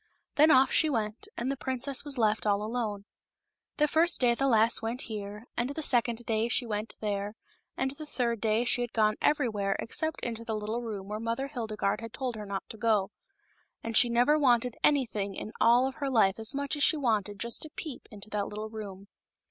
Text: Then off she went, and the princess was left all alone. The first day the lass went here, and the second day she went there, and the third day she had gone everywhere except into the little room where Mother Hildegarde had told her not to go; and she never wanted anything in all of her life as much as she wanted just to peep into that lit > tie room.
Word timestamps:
Then 0.33 0.49
off 0.49 0.71
she 0.71 0.89
went, 0.89 1.27
and 1.37 1.51
the 1.51 1.55
princess 1.55 2.03
was 2.03 2.17
left 2.17 2.47
all 2.47 2.63
alone. 2.63 3.05
The 3.77 3.87
first 3.87 4.19
day 4.19 4.33
the 4.33 4.47
lass 4.47 4.81
went 4.81 5.03
here, 5.03 5.45
and 5.55 5.69
the 5.69 5.83
second 5.83 6.25
day 6.25 6.49
she 6.49 6.65
went 6.65 6.97
there, 7.01 7.35
and 7.77 7.91
the 7.91 8.07
third 8.07 8.41
day 8.41 8.63
she 8.65 8.81
had 8.81 8.93
gone 8.93 9.13
everywhere 9.21 9.75
except 9.77 10.19
into 10.23 10.43
the 10.43 10.55
little 10.55 10.81
room 10.81 11.07
where 11.09 11.19
Mother 11.19 11.49
Hildegarde 11.49 12.01
had 12.01 12.13
told 12.13 12.35
her 12.35 12.47
not 12.47 12.67
to 12.69 12.77
go; 12.77 13.11
and 13.83 13.95
she 13.95 14.09
never 14.09 14.39
wanted 14.39 14.75
anything 14.83 15.35
in 15.35 15.51
all 15.61 15.85
of 15.85 15.93
her 15.97 16.09
life 16.09 16.39
as 16.39 16.55
much 16.55 16.75
as 16.75 16.81
she 16.81 16.97
wanted 16.97 17.39
just 17.39 17.61
to 17.61 17.69
peep 17.69 18.07
into 18.09 18.27
that 18.31 18.47
lit 18.47 18.57
> 18.57 18.57
tie 18.71 18.75
room. 18.75 19.07